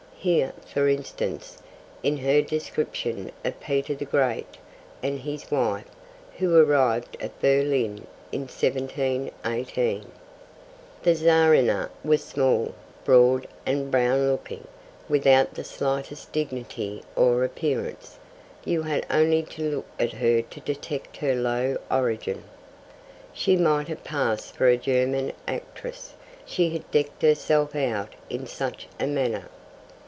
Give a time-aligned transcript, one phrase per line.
[0.23, 1.57] Here, for instance,
[2.03, 4.45] is her description of Peter the Great
[5.01, 5.87] and his wife,
[6.37, 10.05] who arrived at Berlin in 1718:
[11.01, 14.67] The Czarina was small, broad, and brown looking,
[15.09, 18.19] without the slightest dignity or appearance.
[18.63, 22.43] You had only to look at her to detect her low origin.
[23.33, 26.13] She might have passed for a German actress,
[26.45, 29.45] she had decked herself out in such a manner.